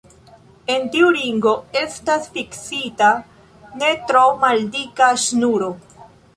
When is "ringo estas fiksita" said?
1.17-3.11